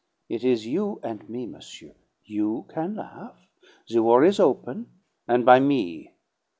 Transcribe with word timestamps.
It 0.29 0.43
is 0.43 0.65
you 0.65 0.99
and 1.03 1.29
me, 1.29 1.45
monsieur! 1.45 1.93
You 2.25 2.65
can 2.69 2.95
laugh! 2.95 3.39
The 3.87 4.01
war 4.01 4.23
is 4.23 4.39
open', 4.39 4.87
and 5.27 5.45
by 5.45 5.59
me! 5.59 6.15